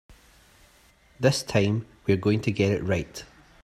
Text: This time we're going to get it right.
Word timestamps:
This 1.19 1.43
time 1.43 1.85
we're 2.07 2.17
going 2.17 2.41
to 2.41 2.51
get 2.51 2.71
it 2.71 2.83
right. 2.83 3.23